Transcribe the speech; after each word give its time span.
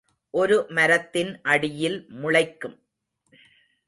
ஒரு 0.33 0.55
மரத்தின் 0.69 1.31
அடியில் 1.43 1.99
முளைக்கும் 2.21 2.77